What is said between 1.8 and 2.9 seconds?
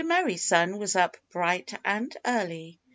and early.